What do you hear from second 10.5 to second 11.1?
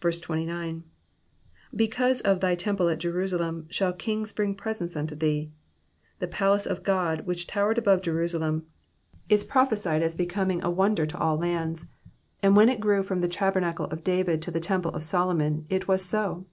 a wonder